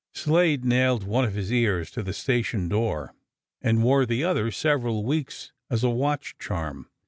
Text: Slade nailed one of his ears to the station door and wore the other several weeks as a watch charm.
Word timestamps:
Slade 0.15 0.65
nailed 0.65 1.03
one 1.03 1.25
of 1.25 1.35
his 1.35 1.53
ears 1.53 1.91
to 1.91 2.01
the 2.01 2.11
station 2.11 2.67
door 2.67 3.13
and 3.61 3.83
wore 3.83 4.07
the 4.07 4.23
other 4.23 4.49
several 4.49 5.05
weeks 5.05 5.51
as 5.69 5.83
a 5.83 5.91
watch 5.91 6.33
charm. 6.39 6.87